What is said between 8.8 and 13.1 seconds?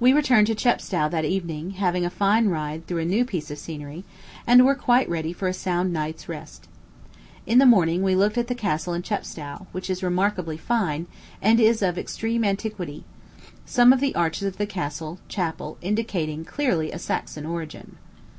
in Chepstow, which is remarkably fine, and is of extreme antiquity;